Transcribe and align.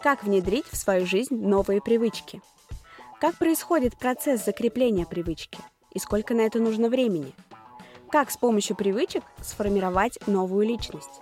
Как 0.00 0.22
внедрить 0.22 0.66
в 0.70 0.76
свою 0.76 1.06
жизнь 1.06 1.34
новые 1.34 1.82
привычки? 1.82 2.40
Как 3.20 3.34
происходит 3.34 3.98
процесс 3.98 4.44
закрепления 4.44 5.06
привычки? 5.06 5.58
И 5.90 5.98
сколько 5.98 6.34
на 6.34 6.42
это 6.42 6.60
нужно 6.60 6.88
времени? 6.88 7.32
Как 8.12 8.30
с 8.30 8.36
помощью 8.36 8.76
привычек 8.76 9.24
сформировать 9.42 10.20
новую 10.28 10.64
личность? 10.68 11.20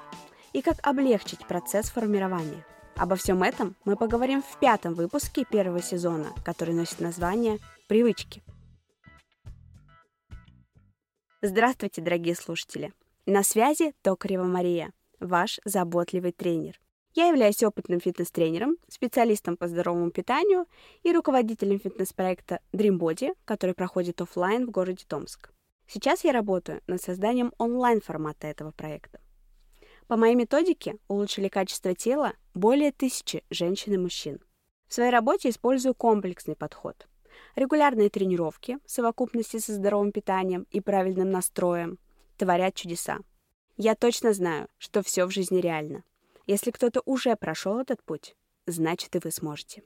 И 0.53 0.61
как 0.61 0.77
облегчить 0.87 1.47
процесс 1.47 1.89
формирования? 1.89 2.67
Обо 2.97 3.17
всем 3.17 3.43
этом 3.43 3.77
мы 3.87 3.97
поговорим 3.97 4.43
в 4.43 4.59
пятом 4.59 4.93
выпуске 4.93 5.47
первого 5.47 5.81
сезона, 5.81 6.35
который 6.45 6.75
носит 6.75 7.01
название 7.01 7.61
«Привычки». 7.89 8.43
Здравствуйте, 11.45 12.01
дорогие 12.01 12.37
слушатели! 12.37 12.93
На 13.27 13.43
связи 13.43 13.95
Токарева 14.03 14.45
Мария, 14.45 14.93
ваш 15.19 15.59
заботливый 15.65 16.31
тренер. 16.31 16.81
Я 17.15 17.27
являюсь 17.27 17.65
опытным 17.65 17.99
фитнес-тренером, 17.99 18.77
специалистом 18.87 19.57
по 19.57 19.67
здоровому 19.67 20.13
питанию 20.13 20.67
и 21.03 21.13
руководителем 21.13 21.81
фитнес-проекта 21.81 22.61
Dream 22.73 22.97
Body, 22.97 23.35
который 23.45 23.75
проходит 23.75 24.21
офлайн 24.21 24.69
в 24.69 24.71
городе 24.71 25.05
Томск. 25.09 25.51
Сейчас 25.89 26.23
я 26.23 26.31
работаю 26.31 26.81
над 26.87 27.03
созданием 27.03 27.53
онлайн-формата 27.59 28.47
этого 28.47 28.71
проекта. 28.71 29.21
По 30.07 30.17
моей 30.17 30.37
методике 30.37 30.95
улучшили 31.09 31.49
качество 31.49 31.93
тела 31.93 32.35
более 32.55 32.93
тысячи 32.93 33.43
женщин 33.51 33.95
и 33.95 33.99
мужчин. 33.99 34.39
В 34.87 34.95
своей 34.95 35.11
работе 35.11 35.49
использую 35.49 35.97
комплексный 35.97 36.55
подход. 36.55 37.09
Регулярные 37.57 38.11
тренировки 38.11 38.79
в 38.87 38.91
совокупности 38.91 39.59
со 39.59 39.73
здоровым 39.73 40.13
питанием 40.13 40.67
и 40.71 40.81
правильным 40.81 41.31
настроем 41.31 41.99
творят 42.37 42.75
чудеса. 42.75 43.19
Я 43.77 43.95
точно 43.95 44.33
знаю, 44.33 44.69
что 44.79 45.03
все 45.03 45.27
в 45.27 45.31
жизни 45.31 45.59
реально– 45.59 46.05
если 46.47 46.73
кто-то 46.73 47.03
уже 47.05 47.37
прошел 47.37 47.79
этот 47.79 48.03
путь, 48.03 48.35
значит 48.67 49.15
и 49.15 49.21
вы 49.23 49.31
сможете. 49.31 49.85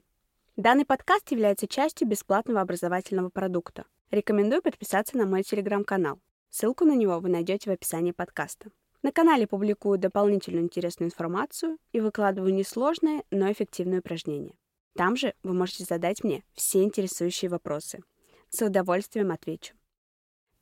Данный 0.55 0.85
подкаст 0.85 1.31
является 1.31 1.67
частью 1.67 2.07
бесплатного 2.07 2.61
образовательного 2.61 3.29
продукта. 3.29 3.85
Рекомендую 4.09 4.63
подписаться 4.63 5.17
на 5.17 5.27
мой 5.27 5.43
телеграм-канал. 5.43 6.19
Ссылку 6.49 6.85
на 6.85 6.95
него 6.95 7.19
вы 7.19 7.29
найдете 7.29 7.69
в 7.69 7.73
описании 7.73 8.11
подкаста. 8.11 8.71
На 9.03 9.11
канале 9.11 9.45
публикую 9.45 9.99
дополнительную 9.99 10.63
интересную 10.63 11.09
информацию 11.09 11.77
и 11.91 11.99
выкладываю 11.99 12.53
несложные, 12.53 13.23
но 13.29 13.51
эффективные 13.51 13.99
упражнения. 13.99 14.55
Там 14.97 15.15
же 15.15 15.35
вы 15.43 15.53
можете 15.53 15.83
задать 15.83 16.23
мне 16.23 16.43
все 16.55 16.83
интересующие 16.83 17.49
вопросы. 17.49 18.03
С 18.49 18.65
удовольствием 18.65 19.31
отвечу. 19.31 19.75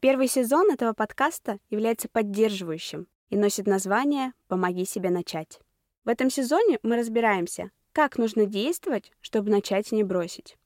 Первый 0.01 0.27
сезон 0.27 0.69
этого 0.69 0.91
подкаста 0.91 1.57
является 1.69 2.09
поддерживающим 2.09 3.07
и 3.29 3.37
носит 3.37 3.65
название 3.65 4.33
«Помоги 4.49 4.85
себе 4.85 5.09
начать». 5.09 5.61
В 6.03 6.09
этом 6.09 6.29
сезоне 6.29 6.79
мы 6.83 6.97
разбираемся, 6.97 7.71
как 7.93 8.17
нужно 8.17 8.45
действовать, 8.45 9.13
чтобы 9.21 9.49
начать 9.49 9.93
и 9.93 9.95
не 9.95 10.03
бросить. 10.03 10.57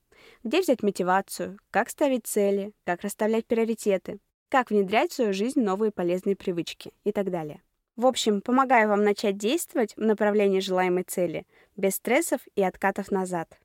Где 0.44 0.62
взять 0.62 0.81
мотивацию, 0.81 1.59
как 1.70 1.92
ставить 1.92 2.25
цели, 2.25 2.73
как 2.86 3.02
расставлять 3.02 3.45
приоритеты, 3.45 4.20
как 4.50 4.72
внедрять 4.72 5.12
в 5.12 5.16
свою 5.16 5.31
жизнь 5.31 5.62
новые 5.62 5.92
полезные 5.92 6.36
привычки 6.36 6.92
и 7.03 7.12
так 7.12 7.30
далее. 7.30 7.62
В 8.00 8.05
общем, 8.05 8.39
помогаю 8.39 8.88
вам 8.88 9.03
начать 9.03 9.38
действовать 9.38 9.94
в 9.97 10.00
направлении 10.00 10.61
желаемой 10.61 11.03
цели, 11.03 11.45
без 11.75 11.95
стрессов 11.95 12.39
и 12.56 12.64
откатов 12.64 13.11
назад. 13.11 13.59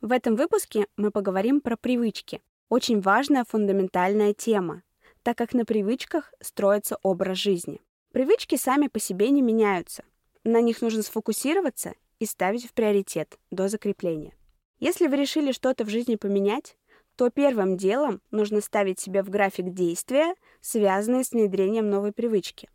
В 0.00 0.12
этом 0.12 0.36
выпуске 0.36 0.86
мы 0.96 1.10
поговорим 1.10 1.60
про 1.60 1.76
привычки. 1.76 2.40
Очень 2.68 3.00
важная 3.00 3.44
фундаментальная 3.44 4.32
тема, 4.32 4.84
так 5.24 5.36
как 5.36 5.54
на 5.54 5.64
привычках 5.64 6.32
строится 6.40 6.98
образ 7.02 7.38
жизни. 7.38 7.80
Привычки 8.12 8.54
сами 8.54 8.86
по 8.86 9.00
себе 9.00 9.30
не 9.30 9.42
меняются. 9.42 10.04
На 10.44 10.60
них 10.60 10.82
нужно 10.82 11.02
сфокусироваться 11.02 11.94
и 12.20 12.26
ставить 12.26 12.68
в 12.68 12.74
приоритет 12.74 13.40
до 13.50 13.66
закрепления. 13.66 14.36
Если 14.78 15.08
вы 15.08 15.16
решили 15.16 15.50
что-то 15.50 15.84
в 15.84 15.88
жизни 15.88 16.14
поменять, 16.14 16.76
то 17.16 17.28
первым 17.28 17.76
делом 17.76 18.22
нужно 18.30 18.60
ставить 18.60 19.00
себе 19.00 19.24
в 19.24 19.30
график 19.30 19.74
действия, 19.74 20.36
связанные 20.60 21.24
с 21.24 21.32
внедрением 21.32 21.90
новой 21.90 22.12
привычки, 22.12 22.68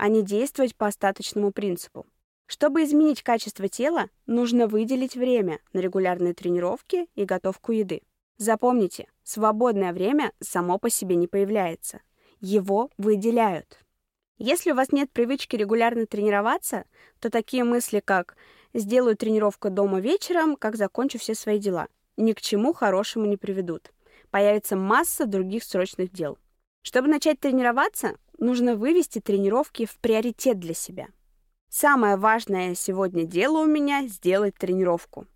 а 0.00 0.08
не 0.08 0.22
действовать 0.22 0.74
по 0.74 0.86
остаточному 0.86 1.52
принципу. 1.52 2.06
Чтобы 2.46 2.84
изменить 2.84 3.22
качество 3.22 3.68
тела, 3.68 4.08
нужно 4.24 4.66
выделить 4.66 5.14
время 5.14 5.60
на 5.74 5.80
регулярные 5.80 6.32
тренировки 6.32 7.06
и 7.14 7.26
готовку 7.26 7.72
еды. 7.72 8.00
Запомните, 8.38 9.08
свободное 9.24 9.92
время 9.92 10.32
само 10.40 10.78
по 10.78 10.88
себе 10.88 11.16
не 11.16 11.26
появляется. 11.26 12.00
Его 12.40 12.88
выделяют. 12.96 13.78
Если 14.38 14.70
у 14.70 14.74
вас 14.74 14.90
нет 14.90 15.10
привычки 15.10 15.54
регулярно 15.54 16.06
тренироваться, 16.06 16.86
то 17.18 17.28
такие 17.28 17.64
мысли, 17.64 18.00
как 18.02 18.38
«сделаю 18.72 19.18
тренировку 19.18 19.68
дома 19.68 20.00
вечером, 20.00 20.56
как 20.56 20.76
закончу 20.76 21.18
все 21.18 21.34
свои 21.34 21.58
дела», 21.58 21.88
ни 22.16 22.32
к 22.32 22.40
чему 22.40 22.72
хорошему 22.72 23.26
не 23.26 23.36
приведут. 23.36 23.92
Появится 24.30 24.76
масса 24.76 25.26
других 25.26 25.62
срочных 25.62 26.10
дел. 26.10 26.38
Чтобы 26.80 27.08
начать 27.08 27.38
тренироваться, 27.38 28.14
нужно 28.40 28.74
вывести 28.74 29.20
тренировки 29.20 29.86
в 29.86 29.98
приоритет 29.98 30.58
для 30.58 30.74
себя. 30.74 31.08
Самое 31.68 32.16
важное 32.16 32.74
сегодня 32.74 33.24
дело 33.24 33.58
у 33.58 33.66
меня– 33.66 34.06
сделать 34.08 34.56
тренировку. 34.56 35.26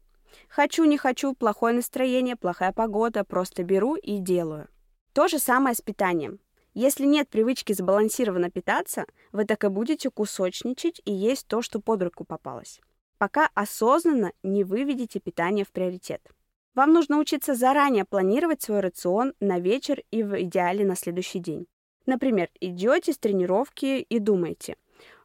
Хочу, 0.49 0.85
не 0.85 0.99
хочу, 0.99 1.35
плохое 1.35 1.75
настроение, 1.75 2.35
плохая 2.35 2.73
погода, 2.73 3.23
просто 3.23 3.63
беру 3.63 3.95
и 3.95 4.19
делаю. 4.19 4.69
То 5.13 5.29
же 5.29 5.39
самое 5.39 5.77
с 5.77 5.81
питанием. 5.81 6.41
Если 6.73 7.07
нет 7.07 7.29
привычки 7.29 7.73
сбалансированно 7.73 8.51
питаться, 8.51 9.07
вы 9.31 9.45
так 9.45 9.63
и 9.63 9.69
будете 9.69 10.11
кусочничать 10.11 11.01
и 11.05 11.13
есть 11.13 11.47
то, 11.47 11.63
что 11.63 11.81
под 11.81 12.03
руку 12.03 12.25
попалось, 12.25 12.81
пока 13.17 13.49
осознанно 13.55 14.33
не 14.43 14.65
выведете 14.65 15.21
питание 15.21 15.65
в 15.65 15.71
приоритет. 15.71 16.21
Вам 16.75 16.93
нужно 16.93 17.19
учиться 17.19 17.55
заранее 17.55 18.05
планировать 18.05 18.61
свой 18.61 18.81
рацион 18.81 19.35
на 19.39 19.61
вечер 19.61 20.03
и 20.11 20.25
в 20.25 20.43
идеале 20.43 20.85
на 20.85 20.97
следующий 20.97 21.39
день. 21.39 21.69
Например, 22.07 22.51
идете 22.61 23.13
с 23.13 23.19
тренировки 23.19 24.01
и 24.01 24.19
думаете, 24.19 24.77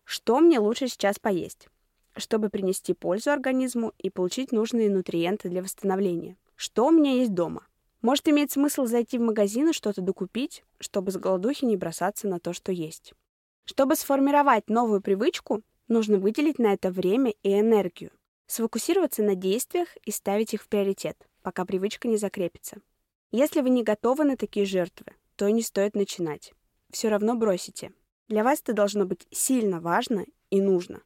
что 0.06 0.40
мне 0.40 0.60
лучше 0.60 0.88
сейчас 0.88 1.20
поесть, 1.20 1.68
чтобы 2.16 2.50
принести 2.50 2.94
пользу 2.94 3.32
организму 3.32 3.94
и 3.98 4.10
получить 4.10 4.52
нужные 4.52 4.90
нутриенты 4.90 5.50
для 5.50 5.62
восстановления. 5.62 6.38
Что 6.56 6.88
у 6.88 6.92
меня 6.92 7.14
есть 7.14 7.34
дома? 7.34 7.66
Может, 8.02 8.30
иметь 8.30 8.52
смысл 8.52 8.86
зайти 8.86 9.18
в 9.18 9.22
магазин 9.22 9.70
и 9.70 9.74
что-то 9.74 10.02
докупить, 10.02 10.64
чтобы 10.80 11.12
с 11.12 11.18
голодухи 11.18 11.66
не 11.66 11.76
бросаться 11.76 12.28
на 12.28 12.40
то, 12.40 12.54
что 12.54 12.72
есть. 12.72 13.14
Чтобы 13.66 13.96
сформировать 13.96 14.70
новую 14.70 15.02
привычку, 15.02 15.62
нужно 15.90 16.18
выделить 16.18 16.60
на 16.60 16.74
это 16.74 16.92
время 16.92 17.34
и 17.44 17.60
энергию, 17.60 18.12
сфокусироваться 18.48 19.22
на 19.22 19.36
действиях 19.36 19.90
и 20.06 20.12
ставить 20.12 20.54
их 20.54 20.64
в 20.64 20.70
приоритет, 20.70 21.18
пока 21.44 21.66
привычка 21.66 22.08
не 22.08 22.18
закрепится. 22.18 22.78
Если 23.32 23.62
вы 23.62 23.70
не 23.70 23.84
готовы 23.84 24.24
на 24.24 24.38
такие 24.38 24.66
жертвы, 24.66 25.08
то 25.36 25.50
не 25.50 25.62
стоит 25.62 25.94
начинать. 25.94 26.54
Все 26.92 27.10
равно 27.10 27.36
бросите. 27.36 27.92
Для 28.28 28.44
вас 28.44 28.62
это 28.62 28.74
должно 28.74 29.06
быть 29.06 29.28
сильно 29.32 29.80
важно 29.80 30.26
и 30.50 30.62
нужно. 30.62 31.02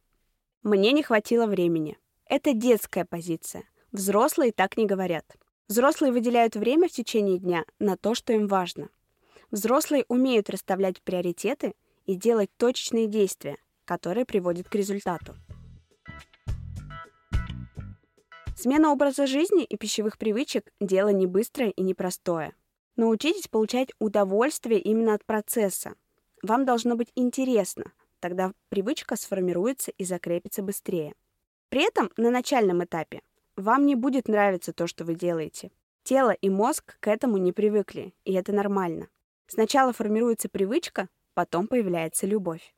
Мне 0.61 0.91
не 0.91 1.03
хватило 1.03 1.45
времени. 1.45 1.97
Это 2.25 2.53
детская 2.53 3.05
позиция. 3.05 3.63
Взрослые 3.91 4.51
так 4.51 4.77
не 4.77 4.85
говорят. 4.85 5.25
Взрослые 5.67 6.11
выделяют 6.11 6.55
время 6.55 6.88
в 6.88 6.91
течение 6.91 7.38
дня 7.38 7.66
на 7.79 7.97
то, 7.97 8.16
что 8.16 8.33
им 8.33 8.47
важно. 8.47 8.89
Взрослые 9.51 10.05
умеют 10.07 10.49
расставлять 10.49 11.01
приоритеты 11.01 11.73
и 12.05 12.16
делать 12.16 12.49
точечные 12.57 13.07
действия, 13.07 13.57
которые 13.85 14.25
приводят 14.25 14.67
к 14.67 14.75
результату. 14.75 15.35
Смена 18.55 18.91
образа 18.91 19.27
жизни 19.27 19.63
и 19.63 19.77
пищевых 19.77 20.17
привычек– 20.17 20.72
дело 20.79 21.09
не 21.09 21.27
быстрое 21.27 21.69
и 21.69 21.83
непростое. 21.83 22.53
Научитесь 22.95 23.47
получать 23.47 23.89
удовольствие 23.99 24.79
именно 24.79 25.15
от 25.15 25.25
процесса. 25.25 25.95
Вам 26.43 26.66
должно 26.66 26.95
быть 26.95 27.11
интересно, 27.16 27.91
тогда 28.19 28.53
привычка 28.69 29.16
сформируется 29.16 29.91
и 29.97 30.03
закрепится 30.03 30.61
быстрее. 30.61 31.16
При 31.69 31.87
этом 31.87 32.11
на 32.17 32.29
начальном 32.29 32.84
этапе 32.84 33.22
вам 33.55 33.85
не 33.85 33.95
будет 33.95 34.28
нравиться 34.28 34.73
то, 34.73 34.85
что 34.85 35.05
вы 35.05 35.16
делаете. 35.16 35.72
Тело 36.03 36.31
и 36.31 36.49
мозг 36.49 36.97
к 36.99 37.07
этому 37.07 37.37
не 37.37 37.51
привыкли, 37.51 38.13
и 38.25 38.34
это 38.34 38.51
нормально. 38.51 39.07
Сначала 39.47 39.91
формируется 39.91 40.49
привычка, 40.49 41.09
потом 41.34 41.67
появляется 41.67 42.28
любовь. 42.28 42.75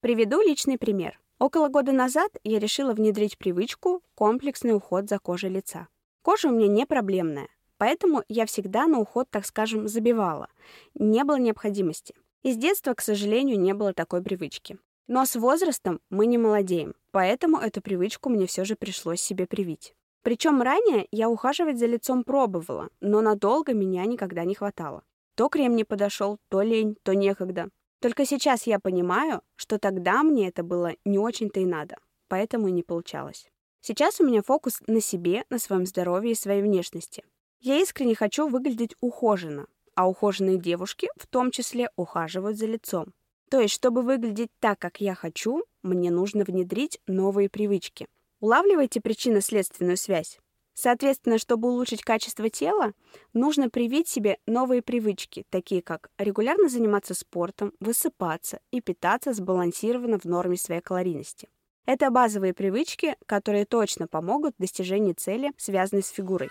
Приведу 0.00 0.40
личный 0.40 0.78
пример. 0.78 1.18
Около 1.40 1.68
года 1.68 1.92
назад 1.92 2.30
я 2.44 2.58
решила 2.58 2.92
внедрить 2.92 3.38
привычку 3.38 4.02
комплексный 4.14 4.74
уход 4.74 5.08
за 5.08 5.18
кожей 5.18 5.50
лица. 5.50 5.88
Кожа 6.22 6.48
у 6.48 6.52
меня 6.52 6.68
не 6.68 6.86
проблемная, 6.86 7.48
поэтому 7.78 8.22
я 8.28 8.44
всегда 8.44 8.86
на 8.86 8.98
уход, 8.98 9.28
так 9.30 9.46
скажем, 9.46 9.88
забивала. 9.88 10.48
Не 10.94 11.24
было 11.24 11.36
необходимости. 11.36 12.14
И 12.42 12.52
с 12.52 12.56
детства, 12.56 12.94
к 12.94 13.00
сожалению, 13.00 13.58
не 13.58 13.72
было 13.74 13.92
такой 13.94 14.22
привычки. 14.22 14.78
Но 15.06 15.24
с 15.24 15.36
возрастом 15.36 16.00
мы 16.10 16.26
не 16.26 16.36
молодеем, 16.36 16.94
поэтому 17.12 17.58
эту 17.58 17.80
привычку 17.80 18.28
мне 18.28 18.46
все 18.46 18.64
же 18.64 18.76
пришлось 18.76 19.20
себе 19.20 19.46
привить. 19.46 19.94
Причем 20.22 20.60
ранее 20.60 21.06
я 21.10 21.30
ухаживать 21.30 21.78
за 21.78 21.86
лицом 21.86 22.24
пробовала, 22.24 22.90
но 23.00 23.22
надолго 23.22 23.72
меня 23.72 24.04
никогда 24.04 24.44
не 24.44 24.54
хватало. 24.54 25.02
То 25.34 25.48
крем 25.48 25.76
не 25.76 25.84
подошел, 25.84 26.38
то 26.48 26.60
лень, 26.60 26.96
то 27.02 27.14
некогда. 27.14 27.70
Только 28.00 28.26
сейчас 28.26 28.66
я 28.66 28.78
понимаю, 28.78 29.40
что 29.56 29.78
тогда 29.78 30.22
мне 30.22 30.48
это 30.48 30.62
было 30.62 30.92
не 31.04 31.18
очень-то 31.18 31.60
и 31.60 31.64
надо, 31.64 31.96
поэтому 32.28 32.68
и 32.68 32.72
не 32.72 32.82
получалось. 32.82 33.48
Сейчас 33.80 34.20
у 34.20 34.26
меня 34.26 34.42
фокус 34.42 34.82
на 34.86 35.00
себе, 35.00 35.44
на 35.48 35.58
своем 35.58 35.86
здоровье 35.86 36.32
и 36.32 36.36
своей 36.36 36.62
внешности. 36.62 37.24
Я 37.60 37.80
искренне 37.80 38.14
хочу 38.14 38.48
выглядеть 38.48 38.94
ухоженно, 39.00 39.66
а 39.94 40.08
ухоженные 40.08 40.58
девушки 40.58 41.08
в 41.16 41.26
том 41.26 41.50
числе 41.50 41.90
ухаживают 41.96 42.56
за 42.56 42.66
лицом. 42.66 43.12
То 43.50 43.60
есть, 43.60 43.74
чтобы 43.74 44.02
выглядеть 44.02 44.50
так, 44.60 44.78
как 44.78 45.00
я 45.00 45.14
хочу, 45.14 45.64
мне 45.82 46.10
нужно 46.10 46.44
внедрить 46.44 47.00
новые 47.06 47.48
привычки. 47.48 48.06
Улавливайте 48.40 49.00
причинно-следственную 49.00 49.96
связь. 49.96 50.38
Соответственно, 50.74 51.38
чтобы 51.38 51.68
улучшить 51.68 52.02
качество 52.02 52.48
тела, 52.48 52.92
нужно 53.32 53.68
привить 53.68 54.06
себе 54.06 54.38
новые 54.46 54.80
привычки, 54.80 55.44
такие 55.50 55.82
как 55.82 56.10
регулярно 56.18 56.68
заниматься 56.68 57.14
спортом, 57.14 57.72
высыпаться 57.80 58.60
и 58.70 58.80
питаться 58.80 59.32
сбалансированно 59.32 60.20
в 60.20 60.24
норме 60.24 60.56
своей 60.56 60.80
калорийности. 60.80 61.48
Это 61.84 62.10
базовые 62.10 62.54
привычки, 62.54 63.16
которые 63.26 63.64
точно 63.64 64.06
помогут 64.06 64.54
в 64.56 64.60
достижении 64.60 65.14
цели, 65.14 65.52
связанной 65.56 66.04
с 66.04 66.10
фигурой. 66.10 66.50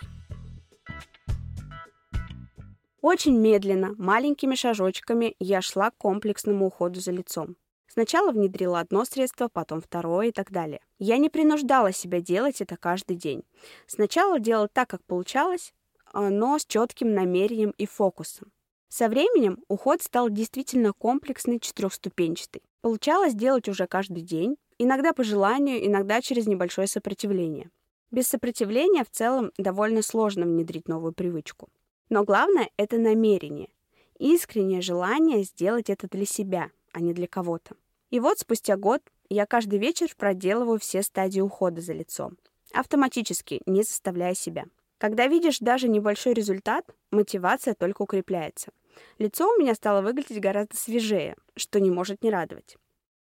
Очень 3.02 3.38
медленно, 3.38 3.94
маленькими 3.98 4.56
шажочками 4.56 5.36
я 5.40 5.62
шла 5.62 5.92
к 5.92 5.98
комплексному 5.98 6.68
уходу 6.68 7.00
за 7.00 7.12
лицом. 7.12 7.56
Сначала 7.88 8.32
внедрила 8.32 8.80
одно 8.80 9.06
средство, 9.06 9.48
потом 9.48 9.82
второе 9.82 10.28
и 10.28 10.32
так 10.32 10.52
далее. 10.52 10.82
Я 11.00 11.18
не 11.18 11.30
принуждала 11.30 11.92
себя 11.92 12.22
делать 12.22 12.60
это 12.60 12.76
каждый 12.76 13.16
день. 13.16 13.44
Сначала 13.86 14.40
делала 14.40 14.68
так, 14.68 14.90
как 14.90 15.04
получалось, 15.04 15.74
а, 16.06 16.30
но 16.30 16.58
с 16.58 16.66
четким 16.66 17.14
намерением 17.14 17.72
и 17.78 17.86
фокусом. 17.86 18.52
Со 18.90 19.10
временем 19.10 19.64
уход 19.68 20.02
стал 20.02 20.30
действительно 20.30 20.94
комплексный, 20.94 21.60
четырехступенчатый. 21.60 22.64
Получалось 22.82 23.34
делать 23.34 23.68
уже 23.68 23.86
каждый 23.86 24.22
день, 24.24 24.58
иногда 24.78 25.14
по 25.14 25.24
желанию, 25.24 25.86
иногда 25.86 26.22
через 26.22 26.48
небольшое 26.48 26.88
сопротивление. 26.88 27.70
Без 28.12 28.28
сопротивления 28.28 29.04
в 29.04 29.10
целом 29.12 29.52
довольно 29.58 30.02
сложно 30.02 30.46
внедрить 30.46 30.88
новую 30.88 31.14
привычку. 31.14 31.70
Но 32.10 32.24
главное— 32.24 32.70
это 32.78 32.98
намерение. 32.98 33.70
Искреннее 34.18 34.82
желание 34.82 35.44
сделать 35.44 35.90
это 35.90 36.08
для 36.08 36.26
себя, 36.26 36.72
а 36.94 37.02
не 37.02 37.14
для 37.14 37.28
кого-то. 37.28 37.76
И 38.10 38.20
вот 38.20 38.40
спустя 38.40 38.78
год 38.78 39.02
я 39.30 39.46
каждый 39.46 39.80
вечер 39.80 40.08
проделываю 40.18 40.80
все 40.80 41.04
стадии 41.04 41.42
ухода 41.42 41.82
за 41.82 41.94
лицом. 41.94 42.38
Автоматически, 42.74 43.62
не 43.66 43.84
заставляя 43.84 44.34
себя. 44.34 44.66
Когда 44.98 45.28
видишь 45.28 45.60
даже 45.60 45.88
небольшой 45.88 46.34
результат, 46.34 46.86
мотивация 47.12 47.76
только 47.76 48.02
укрепляется. 48.02 48.72
Лицо 49.20 49.48
у 49.48 49.60
меня 49.60 49.76
стало 49.76 50.02
выглядеть 50.02 50.40
гораздо 50.40 50.76
свежее, 50.76 51.36
что 51.56 51.80
не 51.80 51.92
может 51.92 52.24
не 52.24 52.32
радовать. 52.32 52.78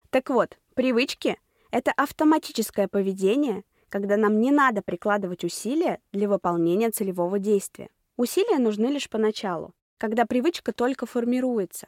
Так 0.09 0.29
вот, 0.29 0.57
привычки— 0.73 1.37
это 1.71 1.91
автоматическое 1.91 2.87
поведение, 2.87 3.63
когда 3.89 4.17
нам 4.17 4.39
не 4.39 4.51
надо 4.51 4.81
прикладывать 4.81 5.43
усилия 5.43 5.99
для 6.11 6.27
выполнения 6.27 6.89
целевого 6.89 7.37
действия. 7.37 7.89
Усилия 8.19 8.59
нужны 8.59 8.87
лишь 8.87 9.09
поначалу, 9.09 9.73
когда 9.97 10.25
привычка 10.25 10.73
только 10.73 11.05
формируется. 11.05 11.87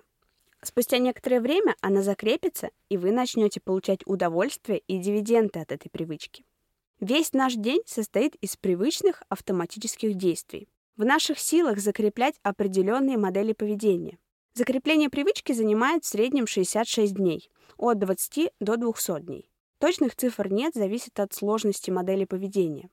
Спустя 0.62 0.98
некоторое 0.98 1.42
время 1.42 1.76
она 1.82 2.02
закрепится, 2.02 2.70
и 2.88 2.96
вы 2.96 3.12
начнете 3.12 3.60
получать 3.60 4.00
удовольствие 4.06 4.80
и 4.88 4.98
дивиденды 4.98 5.60
от 5.60 5.74
этой 5.74 5.90
привычки. 5.90 6.46
Весь 7.02 7.34
наш 7.34 7.56
день 7.56 7.82
состоит 7.86 8.36
из 8.36 8.56
привычных 8.56 9.24
автоматических 9.28 10.14
действий. 10.14 10.70
В 10.96 11.04
наших 11.04 11.38
силах 11.38 11.80
закреплять 11.80 12.36
определенные 12.44 13.18
модели 13.18 13.52
поведения. 13.52 14.18
Закрепление 14.54 15.10
привычки 15.10 15.52
занимает 15.52 16.06
в 16.06 16.08
среднем 16.08 16.48
66 16.48 17.14
дней, 17.14 17.50
от 17.76 18.00
20 18.00 18.54
до 18.62 18.78
200 18.78 19.20
дней. 19.20 19.52
Точных 19.80 20.16
цифр 20.16 20.48
нет, 20.48 20.76
зависит 20.76 21.20
от 21.20 21.34
сложности 21.34 21.92
модели 21.92 22.24
поведения. 22.24 22.90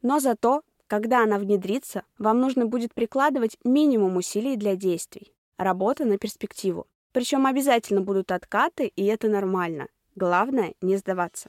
Но 0.00 0.20
зато 0.20 0.62
когда 0.88 1.22
она 1.22 1.38
внедрится, 1.38 2.02
вам 2.18 2.40
нужно 2.40 2.66
будет 2.66 2.94
прикладывать 2.94 3.58
минимум 3.62 4.16
усилий 4.16 4.56
для 4.56 4.74
действий. 4.74 5.32
Работа 5.58 6.04
на 6.04 6.18
перспективу. 6.18 6.86
Причем 7.12 7.46
обязательно 7.46 8.00
будут 8.00 8.32
откаты, 8.32 8.86
и 8.86 9.04
это 9.04 9.28
нормально. 9.28 9.88
Главное– 10.16 10.74
не 10.80 10.96
сдаваться. 10.96 11.48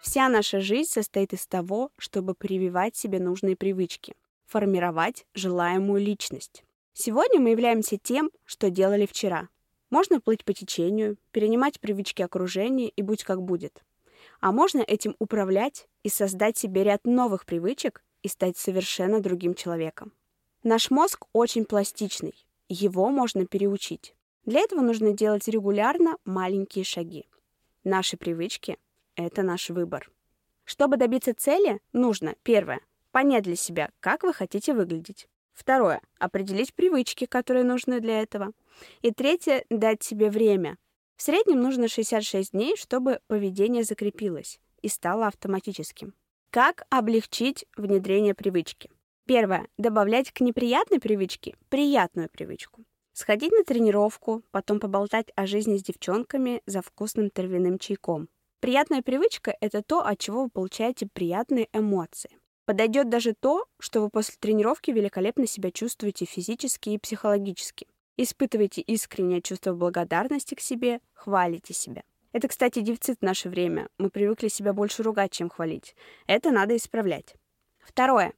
Вся 0.00 0.28
наша 0.28 0.60
жизнь 0.60 0.90
состоит 0.90 1.32
из 1.32 1.46
того, 1.46 1.90
чтобы 1.98 2.34
прививать 2.34 2.94
себе 2.94 3.18
нужные 3.18 3.56
привычки, 3.56 4.14
формировать 4.46 5.26
желаемую 5.34 6.00
личность. 6.00 6.62
Сегодня 6.92 7.40
мы 7.40 7.50
являемся 7.50 7.98
тем, 7.98 8.30
что 8.44 8.70
делали 8.70 9.06
вчера. 9.06 9.48
Можно 9.90 10.20
плыть 10.20 10.44
по 10.44 10.52
течению, 10.52 11.16
перенимать 11.32 11.80
привычки 11.80 12.22
окружения 12.22 12.88
и 12.88 13.02
будь 13.02 13.24
как 13.24 13.42
будет. 13.42 13.82
А 14.40 14.52
можно 14.52 14.80
этим 14.80 15.16
управлять 15.18 15.88
и 16.06 16.08
создать 16.08 16.56
себе 16.56 16.84
ряд 16.84 17.04
новых 17.04 17.44
привычек 17.44 18.04
и 18.22 18.28
стать 18.28 18.56
совершенно 18.56 19.18
другим 19.18 19.56
человеком. 19.56 20.12
Наш 20.62 20.92
мозг 20.92 21.26
очень 21.32 21.64
пластичный, 21.64 22.46
его 22.68 23.08
можно 23.10 23.44
переучить. 23.44 24.14
Для 24.44 24.60
этого 24.60 24.82
нужно 24.82 25.10
делать 25.10 25.48
регулярно 25.48 26.16
маленькие 26.24 26.84
шаги. 26.84 27.24
Наши 27.82 28.16
привычки— 28.16 28.78
это 29.16 29.42
наш 29.42 29.68
выбор. 29.70 30.08
Чтобы 30.62 30.96
добиться 30.96 31.34
цели, 31.34 31.80
нужно, 31.92 32.36
первое, 32.44 32.82
понять 33.10 33.42
для 33.42 33.56
себя, 33.56 33.90
как 33.98 34.22
вы 34.22 34.32
хотите 34.32 34.74
выглядеть. 34.74 35.26
Второе, 35.54 36.00
определить 36.20 36.72
привычки, 36.72 37.26
которые 37.26 37.64
нужны 37.64 37.98
для 37.98 38.22
этого. 38.22 38.52
И 39.02 39.10
третье, 39.10 39.64
дать 39.70 40.04
себе 40.04 40.30
время. 40.30 40.78
В 41.16 41.22
среднем 41.22 41.62
нужно 41.62 41.88
66 41.88 42.52
дней, 42.52 42.76
чтобы 42.76 43.18
поведение 43.26 43.82
закрепилось 43.82 44.60
и 44.86 44.88
стало 44.88 45.26
автоматическим. 45.26 46.14
Как 46.50 46.86
облегчить 46.90 47.66
внедрение 47.76 48.34
привычки? 48.34 48.88
Первое. 49.26 49.66
Добавлять 49.78 50.30
к 50.30 50.40
неприятной 50.40 51.00
привычке 51.00 51.56
приятную 51.68 52.30
привычку. 52.30 52.84
Сходить 53.12 53.50
на 53.50 53.64
тренировку, 53.64 54.44
потом 54.52 54.78
поболтать 54.78 55.32
о 55.34 55.44
жизни 55.46 55.76
с 55.76 55.82
девчонками 55.82 56.62
за 56.66 56.82
вкусным 56.82 57.30
травяным 57.30 57.80
чайком. 57.80 58.28
Приятная 58.60 59.02
привычка– 59.02 59.56
это 59.60 59.82
то, 59.82 60.06
от 60.06 60.20
чего 60.20 60.44
вы 60.44 60.50
получаете 60.50 61.08
приятные 61.12 61.68
эмоции. 61.72 62.30
Подойдет 62.64 63.08
даже 63.08 63.34
то, 63.34 63.66
что 63.80 64.00
вы 64.00 64.08
после 64.08 64.36
тренировки 64.38 64.92
великолепно 64.92 65.48
себя 65.48 65.72
чувствуете 65.72 66.26
физически 66.26 66.90
и 66.90 66.98
психологически. 66.98 67.88
Испытываете 68.16 68.82
искреннее 68.82 69.42
чувство 69.42 69.72
благодарности 69.72 70.54
к 70.54 70.60
себе, 70.60 71.00
хвалите 71.12 71.74
себя. 71.74 72.04
Это, 72.36 72.48
кстати, 72.48 72.80
дефицит 72.80 73.20
в 73.20 73.24
наше 73.24 73.48
время. 73.48 73.88
Мы 73.96 74.10
привыкли 74.10 74.48
себя 74.48 74.74
больше 74.74 75.02
ругать, 75.02 75.32
чем 75.32 75.48
хвалить. 75.48 75.96
Это 76.26 76.50
надо 76.50 76.76
исправлять. 76.76 77.34
Второе. 77.78 78.34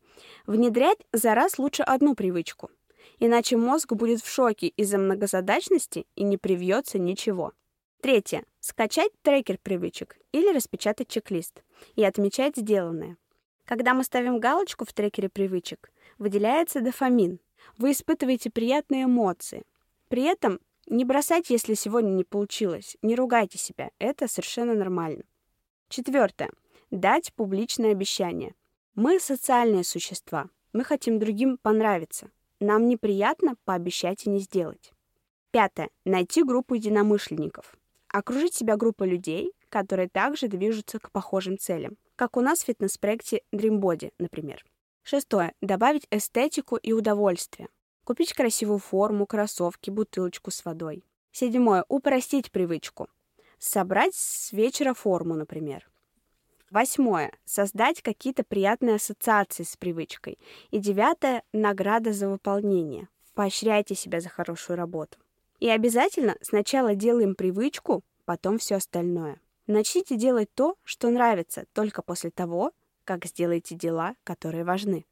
Внедрять 0.46 0.98
за 1.12 1.34
раз 1.34 1.58
лучше 1.58 1.82
одну 1.82 2.14
привычку. 2.14 2.70
Иначе 3.18 3.56
мозг 3.56 3.92
будет 3.94 4.20
в 4.20 4.32
шоке 4.32 4.68
из-за 4.68 4.98
многозадачности 4.98 6.06
и 6.14 6.22
не 6.22 6.36
привьется 6.36 7.00
ничего. 7.00 7.54
Третье. 8.00 8.44
Скачать 8.60 9.10
трекер 9.22 9.58
привычек 9.60 10.16
или 10.30 10.54
распечатать 10.54 11.08
чек-лист 11.08 11.64
и 11.96 12.04
отмечать 12.04 12.56
сделанное. 12.56 13.16
Когда 13.64 13.94
мы 13.94 14.04
ставим 14.04 14.38
галочку 14.38 14.84
в 14.84 14.92
трекере 14.92 15.28
привычек, 15.28 15.90
выделяется 16.18 16.80
дофамин. 16.80 17.40
Вы 17.78 17.90
испытываете 17.90 18.48
приятные 18.48 19.06
эмоции. 19.06 19.64
При 20.06 20.22
этом 20.22 20.60
не 20.90 21.04
бросайте, 21.04 21.54
если 21.54 21.74
сегодня 21.74 22.10
не 22.10 22.24
получилось. 22.24 22.96
Не 23.02 23.14
ругайте 23.14 23.58
себя. 23.58 23.90
Это 23.98 24.26
совершенно 24.26 24.74
нормально. 24.74 25.24
Четвертое. 25.88 26.50
Дать 26.90 27.32
публичное 27.34 27.92
обещание. 27.92 28.54
Мы 28.94 29.20
социальные 29.20 29.84
существа. 29.84 30.48
Мы 30.72 30.84
хотим 30.84 31.18
другим 31.18 31.58
понравиться. 31.58 32.30
Нам 32.60 32.86
неприятно 32.86 33.54
пообещать 33.64 34.26
и 34.26 34.30
не 34.30 34.40
сделать. 34.40 34.92
Пятое. 35.50 35.90
Найти 36.04 36.42
группу 36.42 36.74
единомышленников. 36.74 37.76
Окружить 38.08 38.54
себя 38.54 38.76
группой 38.76 39.08
людей, 39.08 39.52
которые 39.68 40.08
также 40.08 40.48
движутся 40.48 40.98
к 40.98 41.10
похожим 41.10 41.58
целям. 41.58 41.96
Как 42.16 42.36
у 42.36 42.40
нас 42.40 42.60
в 42.60 42.64
фитнес-проекте 42.64 43.42
Dream 43.52 43.78
Body, 43.78 44.12
например. 44.18 44.64
Шестое. 45.02 45.52
Добавить 45.60 46.06
эстетику 46.10 46.76
и 46.76 46.92
удовольствие. 46.92 47.68
Купить 48.08 48.32
красивую 48.32 48.78
форму, 48.78 49.26
кроссовки, 49.26 49.90
бутылочку 49.90 50.50
с 50.50 50.64
водой. 50.64 51.04
Седьмое. 51.30 51.84
Упростить 51.88 52.50
привычку. 52.50 53.10
Собрать 53.58 54.14
с 54.14 54.50
вечера 54.50 54.94
форму, 54.94 55.34
например. 55.34 55.86
Восьмое. 56.70 57.32
Создать 57.44 58.00
какие-то 58.00 58.44
приятные 58.44 58.94
ассоциации 58.94 59.62
с 59.62 59.76
привычкой. 59.76 60.38
И 60.70 60.78
девятое. 60.78 61.42
Награда 61.52 62.14
за 62.14 62.30
выполнение. 62.30 63.08
Поощряйте 63.34 63.94
себя 63.94 64.22
за 64.22 64.30
хорошую 64.30 64.78
работу. 64.78 65.18
И 65.60 65.68
обязательно 65.68 66.38
сначала 66.40 66.94
делаем 66.94 67.34
привычку, 67.34 68.02
потом 68.24 68.56
все 68.56 68.76
остальное. 68.76 69.38
Начните 69.66 70.16
делать 70.16 70.48
то, 70.54 70.76
что 70.82 71.10
нравится, 71.10 71.66
только 71.74 72.00
после 72.00 72.30
того, 72.30 72.72
как 73.04 73.26
сделаете 73.26 73.74
дела, 73.74 74.14
которые 74.24 74.64
важны. 74.64 75.04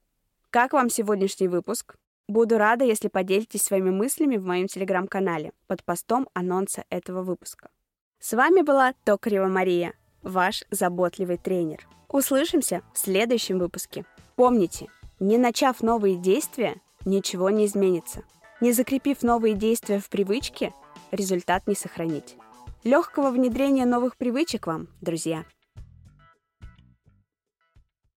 Как 0.49 0.73
вам 0.73 0.89
сегодняшний 0.89 1.49
выпуск? 1.49 1.99
Буду 2.29 2.59
рада, 2.59 2.85
если 2.85 3.09
поделитесь 3.09 3.63
своими 3.63 3.91
мыслями 3.91 4.37
в 4.37 4.45
моем 4.45 4.67
телеграм-канале 4.67 5.53
под 5.69 5.85
постом 5.85 6.29
анонса 6.35 6.85
этого 6.91 7.23
выпуска. 7.23 7.71
С 8.19 8.33
вами 8.33 8.63
была 8.63 8.95
Токарева 9.05 9.47
Мария, 9.47 9.95
ваш 10.23 10.65
заботливый 10.71 11.37
тренер. 11.37 11.87
Услышимся 12.09 12.83
в 12.93 12.99
следующем 12.99 13.59
выпуске. 13.59 14.05
Помните, 14.35 14.89
не 15.21 15.39
начав 15.39 15.83
новые 15.83 16.17
действия, 16.17 16.81
ничего 17.05 17.51
не 17.51 17.67
изменится. 17.67 18.25
Не 18.61 18.73
закрепив 18.73 19.23
новые 19.23 19.55
действия 19.55 20.01
в 20.01 20.09
привычке, 20.09 20.73
результат 21.13 21.67
не 21.69 21.75
сохранить. 21.75 22.37
Легкого 22.83 23.31
внедрения 23.31 23.87
новых 23.87 24.17
привычек 24.17 24.67
вам, 24.67 24.89
друзья! 25.01 25.45